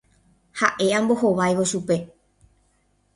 Ha'e 0.61 0.87
ambohováivo 0.99 1.65
chupe. 1.71 1.97